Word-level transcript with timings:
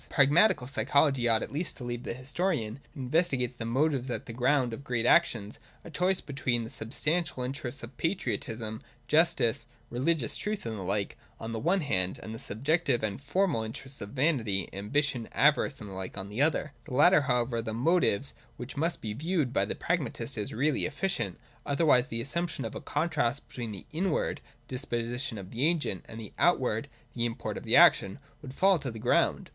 A 0.09 0.13
pragmatical 0.15 0.65
psychology 0.65 1.27
ought 1.29 1.43
at 1.43 1.51
least 1.51 1.77
to 1.77 1.83
leave 1.83 2.05
the 2.05 2.15
historian, 2.15 2.79
who 2.95 3.01
investigates 3.01 3.53
the 3.53 3.65
motives 3.65 4.09
at 4.09 4.25
the 4.25 4.33
ground 4.33 4.73
of 4.73 4.83
great 4.83 5.05
actions, 5.05 5.59
a 5.83 5.91
choice 5.91 6.21
between 6.21 6.63
the' 6.63 6.71
substantial' 6.71 7.43
interests 7.43 7.83
of 7.83 7.95
patriotism, 7.97 8.81
justice, 9.07 9.67
religious 9.91 10.35
truth 10.37 10.65
and 10.65 10.75
the 10.79 10.81
like, 10.81 11.19
on 11.39 11.51
the 11.51 11.59
one 11.59 11.81
hand, 11.81 12.19
and 12.23 12.33
the 12.33 12.39
subjective 12.39 13.03
and 13.03 13.21
'formal' 13.21 13.61
interests 13.63 14.01
of 14.01 14.09
vanity 14.09 14.67
ambition, 14.73 15.29
avarice 15.33 15.79
and 15.79 15.91
the 15.91 15.93
like, 15.93 16.17
on 16.17 16.29
the 16.29 16.41
other. 16.41 16.73
The 16.85 16.95
latter 16.95 17.17
140 17.19 17.53
142.] 17.53 17.53
ACTUALITY. 17.53 17.53
257 17.53 17.53
however 17.53 17.55
are 17.55 17.61
the 17.61 17.81
motives 17.91 18.33
which 18.57 18.77
must 18.77 19.01
be 19.03 19.13
viewed 19.13 19.53
by 19.53 19.65
the 19.65 19.75
pragmatist 19.75 20.35
as 20.35 20.51
really 20.51 20.85
efficient, 20.87 21.37
otherwise 21.63 22.07
the 22.07 22.21
assumption 22.21 22.65
of 22.65 22.73
a 22.73 22.81
contrast 22.81 23.47
between 23.47 23.71
the 23.71 23.85
inward 23.91 24.41
(the 24.67 24.73
disposition 24.77 25.37
of 25.37 25.51
the 25.51 25.63
agent) 25.63 26.03
and 26.09 26.19
the 26.19 26.33
outward 26.39 26.87
(the 27.13 27.27
import 27.27 27.55
of 27.55 27.63
the 27.65 27.75
action) 27.75 28.17
would 28.41 28.55
fall 28.55 28.79
to 28.79 28.89
the 28.89 28.97
ground. 28.97 29.49